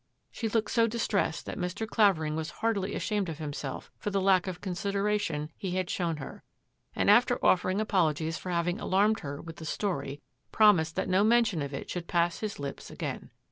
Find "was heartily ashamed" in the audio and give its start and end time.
2.35-3.29